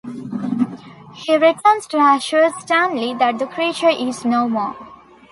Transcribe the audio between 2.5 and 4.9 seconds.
Stanley that the creature is no more.